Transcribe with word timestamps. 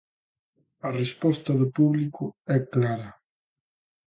A 0.87 0.89
resposta 1.01 1.51
do 1.59 1.67
público 1.77 2.23
é 2.57 2.59
clara. 2.73 3.09